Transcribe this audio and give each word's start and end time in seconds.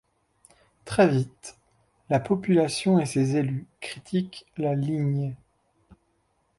Très 0.83 1.07
vite, 1.07 1.59
la 2.09 2.19
population 2.19 2.99
et 2.99 3.05
ses 3.05 3.35
élus 3.35 3.67
critiquent 3.81 4.47
la 4.57 4.73
ligne. 4.73 5.35